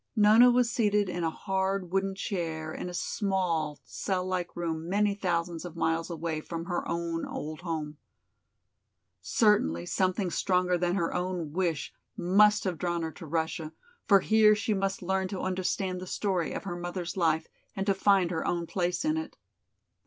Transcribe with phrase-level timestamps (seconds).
[0.15, 5.13] Nona was seated in a hard wooden chair in a small, cell like room many
[5.13, 7.99] thousands of miles away from her own old home.
[9.21, 13.73] Certainly something stronger than her own wish must have drawn her to Russia,
[14.07, 17.45] for here she must learn to understand the story of her mother's life
[17.75, 19.37] and to find her own place in it.